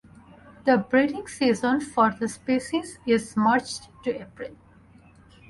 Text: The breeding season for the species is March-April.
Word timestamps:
The 0.65 0.77
breeding 0.79 1.27
season 1.27 1.79
for 1.79 2.09
the 2.09 2.27
species 2.27 2.97
is 3.05 3.37
March-April. 3.37 4.57